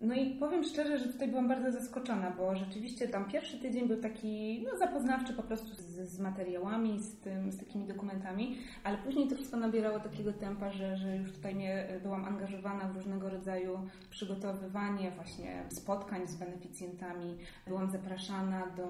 No 0.05 0.15
i 0.15 0.29
powiem 0.29 0.63
szczerze, 0.63 0.99
że 0.99 1.07
tutaj 1.07 1.27
byłam 1.27 1.47
bardzo 1.47 1.71
zaskoczona, 1.71 2.31
bo 2.31 2.55
rzeczywiście 2.55 3.07
tam 3.07 3.25
pierwszy 3.25 3.59
tydzień 3.59 3.87
był 3.87 4.01
taki 4.01 4.65
no, 4.71 4.77
zapoznawczy 4.77 5.33
po 5.33 5.43
prostu 5.43 5.75
z, 5.75 6.09
z 6.09 6.19
materiałami, 6.19 6.99
z, 6.99 7.15
tym, 7.15 7.51
z 7.51 7.57
takimi 7.57 7.87
dokumentami, 7.87 8.57
ale 8.83 8.97
później 8.97 9.27
to 9.27 9.35
wszystko 9.35 9.57
nabierało 9.57 9.99
takiego 9.99 10.33
tempa, 10.33 10.71
że, 10.71 10.97
że 10.97 11.17
już 11.17 11.31
tutaj 11.31 11.55
byłam 12.03 12.25
angażowana 12.25 12.87
w 12.87 12.95
różnego 12.95 13.29
rodzaju 13.29 13.79
przygotowywanie 14.09 15.11
właśnie 15.11 15.63
spotkań 15.69 16.27
z 16.27 16.35
beneficjentami. 16.35 17.37
Byłam 17.67 17.91
zapraszana 17.91 18.67
do 18.77 18.85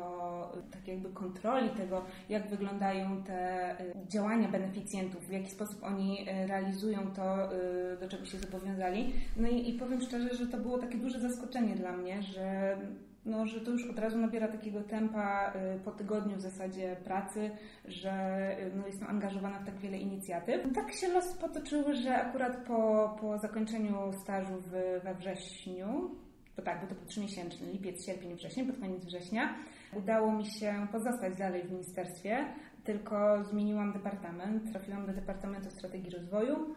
tak 0.72 0.88
jakby 0.88 1.10
kontroli 1.10 1.70
tego, 1.70 2.06
jak 2.30 2.50
wyglądają 2.50 3.24
te 3.24 3.72
y, 3.82 3.94
działania 4.08 4.48
beneficjentów, 4.48 5.28
w 5.28 5.32
jaki 5.32 5.52
sposób 5.52 5.84
oni 5.84 6.22
y, 6.22 6.48
realizują 6.48 7.00
to, 7.16 7.54
y, 7.54 7.98
do 8.00 8.10
czego 8.10 8.26
się 8.26 8.38
zobowiązali. 8.38 9.14
No 9.38 9.48
i, 9.48 9.70
i 9.70 9.74
powiem 9.74 10.02
szczerze, 10.02 10.36
że 10.36 10.48
to 10.48 10.58
było 10.58 10.78
takie 10.78 10.98
duże 11.06 11.20
zaskoczenie 11.20 11.76
dla 11.76 11.92
mnie, 11.92 12.24
że, 12.24 12.78
no, 13.26 13.46
że 13.46 13.62
to 13.62 13.72
już 13.72 13.90
od 13.90 14.00
razu 14.00 14.18
nabiera 14.18 14.48
takiego 14.48 14.84
tempa 14.84 15.54
y, 15.76 15.80
po 15.80 15.92
tygodniu 15.92 16.38
w 16.38 16.42
zasadzie 16.42 16.96
pracy, 17.04 17.52
że 17.86 18.12
y, 18.60 18.72
no, 18.76 18.88
jestem 18.88 19.08
angażowana 19.08 19.60
w 19.60 19.66
tak 19.66 19.78
wiele 19.78 19.98
inicjatyw. 19.98 20.74
Tak 20.76 20.94
się 20.94 21.08
los 21.08 21.34
potoczyły, 21.34 21.96
że 21.96 22.16
akurat 22.16 22.58
po, 22.58 23.10
po 23.22 23.38
zakończeniu 23.38 24.14
stażu 24.22 24.54
w, 24.62 24.70
we 25.04 25.16
wrześniu, 25.16 26.16
to 26.56 26.62
tak, 26.62 26.82
bo 26.82 26.88
to 26.88 26.96
był 26.96 27.06
trzymiesięczny, 27.06 27.72
lipiec, 27.72 28.06
sierpień, 28.06 28.36
wrzesień, 28.36 28.68
pod 28.68 28.80
koniec 28.80 29.06
września, 29.06 29.56
udało 29.94 30.32
mi 30.32 30.46
się 30.46 30.88
pozostać 30.92 31.38
dalej 31.38 31.64
w 31.64 31.72
ministerstwie, 31.72 32.46
tylko 32.84 33.44
zmieniłam 33.44 33.94
departament, 33.94 34.72
trafiłam 34.72 35.06
do 35.06 35.14
Departamentu 35.14 35.72
Strategii 35.72 36.10
Rozwoju, 36.10 36.76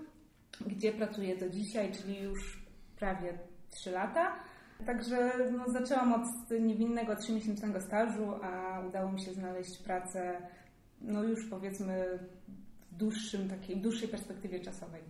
gdzie 0.66 0.92
pracuję 0.92 1.36
do 1.36 1.50
dzisiaj, 1.50 1.92
czyli 1.92 2.22
już 2.22 2.68
prawie 2.98 3.38
3 3.70 3.90
lata. 3.90 4.32
Także 4.86 5.32
no, 5.52 5.64
zaczęłam 5.72 6.12
od 6.12 6.50
niewinnego 6.60 7.14
3-miesięcznego 7.14 7.80
stażu, 7.80 8.34
a 8.42 8.80
udało 8.88 9.12
mi 9.12 9.20
się 9.20 9.32
znaleźć 9.32 9.78
pracę 9.78 10.42
no 11.00 11.22
już 11.22 11.48
powiedzmy 11.50 12.18
w 12.92 12.96
dłuższym, 12.96 13.48
takiej 13.48 13.76
dłuższej 13.76 14.08
perspektywie 14.08 14.60
czasowej. 14.60 15.02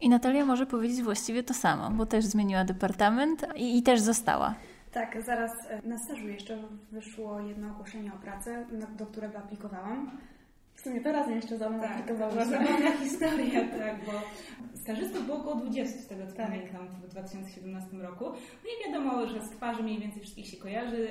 I 0.00 0.08
Natalia 0.08 0.46
może 0.46 0.66
powiedzieć 0.66 1.02
właściwie 1.02 1.42
to 1.42 1.54
samo, 1.54 1.90
bo 1.90 2.06
też 2.06 2.24
zmieniła 2.24 2.64
departament 2.64 3.46
i, 3.56 3.78
i 3.78 3.82
też 3.82 4.00
została. 4.00 4.54
Tak, 4.92 5.22
zaraz 5.22 5.52
e, 5.68 5.88
na 5.88 5.98
stażu 5.98 6.28
jeszcze 6.28 6.58
wyszło 6.92 7.40
jedno 7.40 7.70
ogłoszenie 7.70 8.12
o 8.14 8.18
pracę, 8.18 8.66
do 8.98 9.06
którego 9.06 9.38
aplikowałam. 9.38 10.18
W 10.80 10.82
sumie 10.82 11.00
to 11.00 11.12
razem 11.12 11.36
jeszcze 11.36 11.58
za 11.58 11.70
mną 11.70 11.82
tak. 11.82 12.18
Zabawna 12.18 12.90
historia, 13.04 13.60
tak, 13.78 13.96
bo 14.06 14.12
stażystów 14.74 15.26
było 15.26 15.38
około 15.38 15.54
20 15.54 15.98
z 15.98 16.06
tego 16.06 16.26
co 16.26 16.32
tak. 16.32 16.46
pamiętam 16.46 16.88
w 16.88 17.08
2017 17.08 17.96
roku. 17.96 18.24
No 18.64 18.70
i 18.70 18.92
wiadomo, 18.92 19.26
że 19.26 19.42
z 19.42 19.50
twarzy 19.50 19.82
mniej 19.82 19.98
więcej 19.98 20.22
wszystkich 20.22 20.46
się 20.46 20.56
kojarzy, 20.56 21.08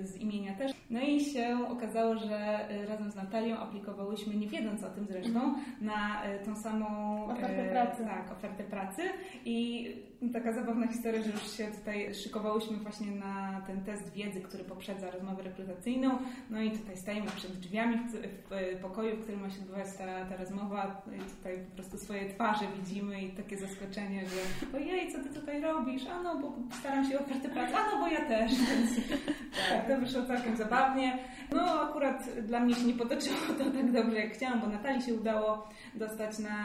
y, 0.00 0.06
z 0.06 0.16
imienia 0.16 0.54
też. 0.54 0.72
No 0.90 1.00
i 1.00 1.24
się 1.24 1.58
okazało, 1.68 2.16
że 2.16 2.68
y, 2.70 2.86
razem 2.86 3.10
z 3.10 3.14
Natalią 3.14 3.56
aplikowałyśmy, 3.56 4.34
nie 4.34 4.48
wiedząc 4.48 4.84
o 4.84 4.90
tym 4.90 5.06
zresztą, 5.06 5.54
na 5.80 6.30
y, 6.30 6.44
tą 6.44 6.56
samą 6.56 7.24
ofertę 7.24 7.68
pracy. 7.70 8.04
Tak, 8.04 8.32
ofertę 8.32 8.64
pracy 8.64 9.02
i 9.44 9.86
taka 10.28 10.52
zabawna 10.52 10.86
historia, 10.86 11.22
że 11.22 11.30
już 11.30 11.56
się 11.56 11.66
tutaj 11.66 12.14
szykowałyśmy 12.14 12.76
właśnie 12.76 13.12
na 13.12 13.62
ten 13.66 13.84
test 13.84 14.12
wiedzy, 14.12 14.40
który 14.40 14.64
poprzedza 14.64 15.10
rozmowę 15.10 15.42
rekrutacyjną. 15.42 16.18
No 16.50 16.62
i 16.62 16.70
tutaj 16.70 16.96
stajemy 16.96 17.30
przed 17.30 17.52
drzwiami 17.52 17.96
w, 17.98 18.80
pokoju, 18.82 19.16
w 19.16 19.22
którym 19.22 19.40
ma 19.40 19.50
się 19.50 19.60
odbywać 19.60 19.86
ta, 19.98 20.24
ta 20.24 20.36
rozmowa 20.36 21.02
i 21.16 21.36
tutaj 21.36 21.58
po 21.70 21.74
prostu 21.74 21.98
swoje 21.98 22.28
twarze 22.28 22.64
widzimy 22.76 23.22
i 23.22 23.30
takie 23.30 23.56
zaskoczenie, 23.56 24.24
że 24.26 24.76
ojej, 24.78 25.12
co 25.12 25.18
ty 25.18 25.40
tutaj 25.40 25.60
robisz? 25.60 26.06
A 26.06 26.22
no, 26.22 26.38
bo 26.38 26.52
staram 26.80 27.10
się 27.10 27.18
o 27.18 27.22
ofertę 27.22 27.48
pracy. 27.48 27.74
A 27.76 27.90
no, 27.90 28.00
bo 28.00 28.08
ja 28.08 28.28
też. 28.28 28.52
Więc 28.70 28.90
tak, 29.70 29.88
to 29.88 30.00
wyszło 30.00 30.22
całkiem 30.22 30.56
zabawnie. 30.56 31.18
No 31.52 31.80
akurat 31.90 32.28
dla 32.42 32.60
mnie 32.60 32.74
się 32.74 32.84
nie 32.84 32.94
potoczyło 32.94 33.36
to 33.58 33.64
tak 33.64 33.92
dobrze 33.92 34.16
jak 34.16 34.32
chciałam, 34.32 34.60
bo 34.60 34.66
Natalii 34.66 35.02
się 35.02 35.14
udało 35.14 35.68
dostać 35.94 36.38
na 36.38 36.56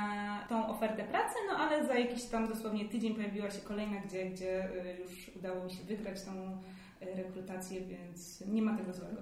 tą 0.50 0.68
ofertę 0.68 1.04
pracy, 1.04 1.36
no 1.52 1.58
ale 1.58 1.86
za 1.86 1.94
jakiś 1.94 2.24
tam 2.24 2.48
dosłownie 2.48 2.86
tydzień 2.86 3.16
pojawiła 3.16 3.45
się 3.52 3.62
kolejna, 3.62 4.00
gdzie, 4.00 4.26
gdzie 4.26 4.66
y, 4.66 4.98
już 5.02 5.32
udało 5.36 5.64
mi 5.64 5.72
się 5.72 5.84
wygrać 5.84 6.24
tą 6.24 6.32
y, 6.32 7.16
rekrutację, 7.16 7.82
więc 7.82 8.44
nie 8.48 8.62
ma 8.62 8.78
tego 8.78 8.94
złego. 8.94 9.22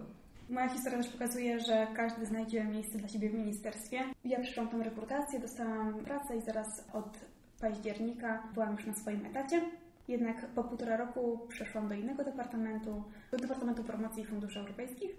Moja 0.49 0.69
historia 0.69 0.97
też 0.97 1.11
pokazuje, 1.11 1.59
że 1.59 1.87
każdy 1.95 2.25
znajdzie 2.25 2.63
miejsce 2.63 2.97
dla 2.97 3.07
siebie 3.07 3.29
w 3.29 3.33
ministerstwie. 3.33 3.99
Ja 4.25 4.39
przyszłam 4.39 4.67
tą 4.69 4.83
rekrutację, 4.83 5.39
dostałam 5.39 6.03
pracę 6.05 6.37
i 6.37 6.41
zaraz 6.41 6.67
od 6.93 7.19
października 7.61 8.43
byłam 8.53 8.71
już 8.71 8.85
na 8.85 8.93
swoim 8.93 9.25
etacie. 9.25 9.61
Jednak 10.07 10.47
po 10.47 10.63
półtora 10.63 10.97
roku 10.97 11.39
przeszłam 11.49 11.87
do 11.87 11.95
innego 11.95 12.23
departamentu, 12.23 13.03
do 13.31 13.37
Departamentu 13.37 13.83
Promocji 13.83 14.25
Funduszy 14.25 14.59
Europejskich, 14.59 15.11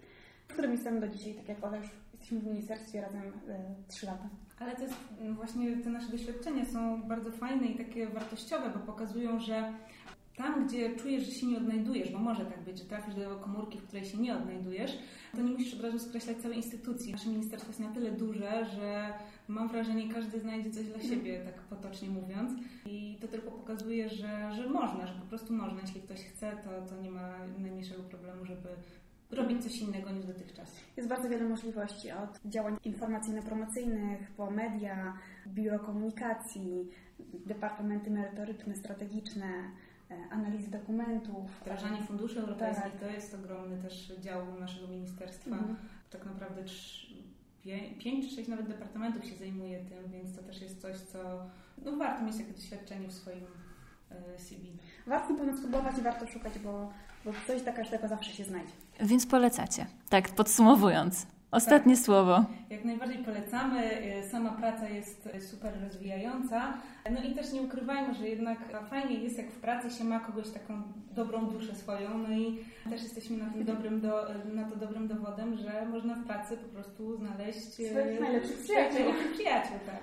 w 0.48 0.52
którym 0.52 0.72
jestem 0.72 1.00
do 1.00 1.08
dzisiaj, 1.08 1.34
tak 1.34 1.48
jak 1.48 1.64
Ola, 1.64 1.76
już 1.76 1.90
jesteśmy 2.12 2.40
w 2.40 2.46
ministerstwie 2.46 3.00
razem 3.00 3.32
trzy 3.88 4.06
lata. 4.06 4.28
Ale 4.58 4.76
to 4.76 4.82
jest 4.82 4.94
mm, 5.20 5.34
właśnie 5.34 5.76
te 5.76 5.90
nasze 5.90 6.08
doświadczenia 6.08 6.64
są 6.64 7.02
bardzo 7.02 7.30
fajne 7.30 7.66
i 7.66 7.76
takie 7.76 8.06
wartościowe, 8.06 8.70
bo 8.70 8.92
pokazują, 8.92 9.40
że 9.40 9.72
tam, 10.36 10.66
gdzie 10.66 10.96
czujesz, 10.96 11.24
że 11.24 11.32
się 11.32 11.46
nie 11.46 11.56
odnajdujesz, 11.56 12.10
bo 12.10 12.18
może 12.18 12.44
tak 12.44 12.62
być, 12.62 12.78
że 12.78 12.84
trafisz 12.84 13.14
do 13.14 13.36
komórki, 13.36 13.78
w 13.78 13.82
której 13.82 14.04
się 14.04 14.18
nie 14.18 14.36
odnajdujesz, 14.36 14.98
to 15.36 15.42
nie 15.42 15.52
musisz 15.52 15.74
od 15.74 15.80
razu 15.80 15.98
skreślać 15.98 16.36
całej 16.36 16.56
instytucji. 16.56 17.12
Nasze 17.12 17.28
ministerstwo 17.28 17.70
jest 17.70 17.80
na 17.80 17.92
tyle 17.92 18.12
duże, 18.12 18.66
że 18.76 19.12
mam 19.48 19.68
wrażenie, 19.68 20.14
każdy 20.14 20.40
znajdzie 20.40 20.70
coś 20.70 20.86
dla 20.86 21.00
siebie, 21.00 21.40
tak 21.44 21.54
potocznie 21.54 22.08
mówiąc. 22.08 22.52
I 22.86 23.18
to 23.20 23.28
tylko 23.28 23.50
pokazuje, 23.50 24.08
że, 24.08 24.52
że 24.56 24.68
można, 24.68 25.06
że 25.06 25.14
po 25.14 25.26
prostu 25.26 25.52
można. 25.52 25.80
Jeśli 25.80 26.00
ktoś 26.00 26.20
chce, 26.20 26.52
to, 26.64 26.94
to 26.94 27.02
nie 27.02 27.10
ma 27.10 27.32
najmniejszego 27.58 28.02
problemu, 28.02 28.44
żeby 28.44 28.68
robić 29.30 29.62
coś 29.62 29.78
innego 29.78 30.10
niż 30.10 30.26
dotychczas. 30.26 30.72
Jest 30.96 31.08
bardzo 31.08 31.28
wiele 31.28 31.44
możliwości, 31.44 32.10
od 32.10 32.40
działań 32.44 32.76
informacyjno-promocyjnych 32.84 34.30
po 34.36 34.50
media, 34.50 35.18
biuro 35.46 35.78
komunikacji, 35.78 36.90
departamenty 37.46 38.10
merytoryczne, 38.10 38.76
strategiczne, 38.76 39.46
e, 40.10 40.14
analizy 40.30 40.70
dokumentów. 40.70 41.50
Wdrażanie 41.60 42.02
funduszy 42.02 42.40
europejskich 42.40 42.92
tak. 42.92 43.00
to 43.00 43.06
jest 43.06 43.34
ogromny 43.34 43.82
też 43.82 44.12
dział 44.20 44.60
naszego 44.60 44.88
ministerstwa. 44.88 45.56
Mhm. 45.56 45.76
Tak 46.10 46.26
naprawdę 46.26 46.64
5 47.98 48.28
czy 48.28 48.36
6 48.36 48.48
nawet 48.48 48.68
departamentów 48.68 49.24
się 49.24 49.36
zajmuje 49.36 49.84
tym, 49.84 50.12
więc 50.12 50.36
to 50.36 50.42
też 50.42 50.60
jest 50.62 50.80
coś, 50.80 50.96
co 50.96 51.18
no, 51.84 51.96
warto 51.96 52.24
mieć 52.24 52.36
takie 52.36 52.52
doświadczenie 52.52 53.08
w 53.08 53.12
swoim 53.12 53.44
e, 54.10 54.38
CV. 54.38 54.72
Warto 55.06 55.32
na 55.32 55.38
pewno 55.38 55.56
spróbować 55.56 55.98
i 55.98 56.02
warto 56.02 56.26
szukać, 56.26 56.58
bo, 56.58 56.92
bo 57.24 57.32
coś 57.46 57.62
dla 57.62 57.72
każdego 57.72 58.08
zawsze 58.08 58.32
się 58.32 58.44
znajdzie. 58.44 58.72
Więc 59.00 59.26
polecacie, 59.26 59.86
tak 60.08 60.28
podsumowując. 60.28 61.26
Ostatnie 61.54 61.94
tak. 61.94 62.04
słowo. 62.04 62.44
Jak 62.70 62.84
najbardziej 62.84 63.18
polecamy. 63.18 64.02
Y, 64.24 64.28
sama 64.28 64.50
praca 64.50 64.88
jest 64.88 65.28
super 65.50 65.72
rozwijająca. 65.84 66.74
No 67.10 67.22
i 67.22 67.34
też 67.34 67.52
nie 67.52 67.62
ukrywajmy, 67.62 68.14
że 68.14 68.28
jednak 68.28 68.58
fajnie 68.90 69.14
jest, 69.14 69.38
jak 69.38 69.50
w 69.50 69.60
pracy 69.60 69.90
się 69.90 70.04
ma 70.04 70.20
kogoś 70.20 70.50
taką 70.50 70.82
dobrą 71.10 71.46
duszę 71.46 71.74
swoją. 71.74 72.18
No 72.18 72.30
i 72.30 72.64
też 72.90 73.02
jesteśmy 73.02 73.36
na, 73.36 73.50
tym 73.50 73.64
dobrym 73.64 74.00
do, 74.00 74.26
na 74.54 74.64
to 74.64 74.76
dobrym 74.76 75.08
dowodem, 75.08 75.56
że 75.56 75.86
można 75.86 76.14
w 76.14 76.24
pracy 76.24 76.56
po 76.56 76.68
prostu 76.68 77.16
znaleźć 77.16 77.80
y, 77.80 77.90
swoich 77.90 78.20
najlepszych 78.20 78.62
przyjaciół. 78.62 79.12
przyjaciół 79.34 79.76
tak. 79.86 80.02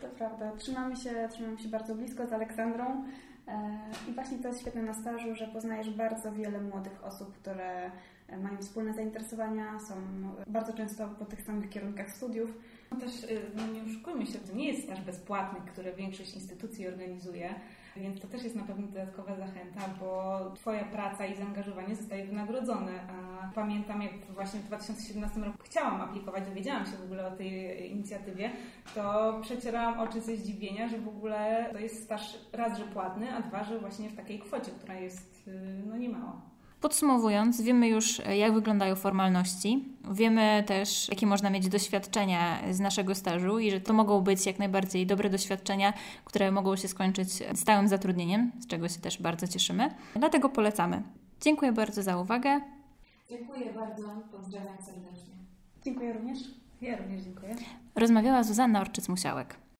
To 0.00 0.08
prawda. 0.18 0.52
Trzymamy 0.58 0.96
się, 0.96 1.28
trzymamy 1.30 1.58
się 1.58 1.68
bardzo 1.68 1.94
blisko 1.94 2.26
z 2.26 2.32
Aleksandrą. 2.32 3.04
E, 3.48 3.80
I 4.10 4.12
właśnie 4.12 4.38
to 4.38 4.48
jest 4.48 4.60
świetne 4.60 4.82
na 4.82 4.94
stażu, 4.94 5.34
że 5.34 5.46
poznajesz 5.46 5.90
bardzo 5.90 6.32
wiele 6.32 6.60
młodych 6.60 7.04
osób, 7.04 7.34
które 7.34 7.90
e, 8.28 8.36
mają 8.36 8.58
wspólne 8.58 8.94
zainteresowania, 8.94 9.80
są 9.80 9.94
bardzo 10.46 10.72
często 10.72 11.08
po 11.08 11.24
tych 11.24 11.42
samych 11.42 11.70
kierunkach 11.70 12.10
studiów. 12.10 12.58
No 12.90 13.00
też 13.00 13.24
y, 13.24 13.40
no 13.56 13.66
nie 13.66 13.82
oszukujmy 13.82 14.26
się, 14.26 14.38
to 14.38 14.52
nie 14.52 14.68
jest 14.68 14.82
staż 14.82 15.00
bezpłatny, 15.00 15.60
który 15.72 15.92
większość 15.92 16.34
instytucji 16.34 16.88
organizuje. 16.88 17.54
Więc 17.96 18.20
to 18.20 18.28
też 18.28 18.44
jest 18.44 18.56
na 18.56 18.62
pewno 18.62 18.86
dodatkowa 18.86 19.36
zachęta, 19.36 19.80
bo 20.00 20.40
Twoja 20.54 20.84
praca 20.84 21.26
i 21.26 21.36
zaangażowanie 21.36 21.96
zostaje 21.96 22.24
wynagrodzone. 22.24 22.92
A 23.08 23.48
pamiętam, 23.54 24.02
jak 24.02 24.12
właśnie 24.30 24.60
w 24.60 24.64
2017 24.64 25.40
roku 25.40 25.58
chciałam 25.62 26.00
aplikować, 26.00 26.44
dowiedziałam 26.44 26.86
się 26.86 26.92
w 26.92 27.04
ogóle 27.04 27.26
o 27.26 27.36
tej 27.36 27.90
inicjatywie, 27.92 28.50
to 28.94 29.38
przecierałam 29.42 30.00
oczy 30.00 30.20
ze 30.20 30.36
zdziwienia, 30.36 30.88
że 30.88 30.98
w 30.98 31.08
ogóle 31.08 31.68
to 31.72 31.78
jest 31.78 32.04
staż 32.04 32.38
raz, 32.52 32.78
że 32.78 32.84
płatny, 32.84 33.34
a 33.34 33.42
dwa, 33.42 33.64
że 33.64 33.78
właśnie 33.78 34.08
w 34.08 34.16
takiej 34.16 34.38
kwocie, 34.38 34.70
która 34.70 34.94
jest 34.94 35.48
y, 35.48 35.82
no 35.86 35.96
niemała. 35.96 36.40
Podsumowując, 36.80 37.60
wiemy 37.60 37.88
już, 37.88 38.22
jak 38.38 38.54
wyglądają 38.54 38.94
formalności. 38.96 39.84
Wiemy 40.12 40.64
też, 40.66 41.08
jakie 41.08 41.26
można 41.26 41.50
mieć 41.50 41.68
doświadczenia 41.68 42.58
z 42.70 42.80
naszego 42.80 43.14
stażu 43.14 43.58
i 43.58 43.70
że 43.70 43.80
to 43.80 43.92
mogą 43.92 44.20
być 44.20 44.46
jak 44.46 44.58
najbardziej 44.58 45.06
dobre 45.06 45.30
doświadczenia, 45.30 45.92
które 46.24 46.52
mogą 46.52 46.76
się 46.76 46.88
skończyć 46.88 47.28
stałym 47.54 47.88
zatrudnieniem, 47.88 48.52
z 48.60 48.66
czego 48.66 48.88
się 48.88 49.00
też 49.00 49.22
bardzo 49.22 49.48
cieszymy. 49.48 49.94
Dlatego 50.16 50.48
polecamy. 50.48 51.02
Dziękuję 51.40 51.72
bardzo 51.72 52.02
za 52.02 52.16
uwagę. 52.18 52.60
Dziękuję 53.28 53.72
bardzo. 53.72 54.02
Pozdrawiam 54.32 54.76
serdecznie. 54.82 55.34
Dziękuję 55.84 56.12
również. 56.12 56.38
Ja 56.80 56.96
również 56.96 57.22
dziękuję. 57.22 57.56
Rozmawiała 57.94 58.42
Zuzanna 58.42 58.80
Orczyc-Musiałek. 58.80 59.46